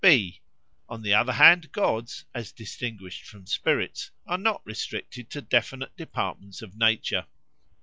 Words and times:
(b) 0.03 0.41
On 0.89 1.03
the 1.03 1.13
other 1.13 1.33
hand 1.33 1.71
gods, 1.71 2.25
as 2.33 2.51
distinguished 2.51 3.23
from 3.23 3.45
spirits, 3.45 4.09
are 4.25 4.35
not 4.39 4.65
restricted 4.65 5.29
to 5.29 5.41
definite 5.41 5.95
departments 5.95 6.63
of 6.63 6.75
nature. 6.75 7.27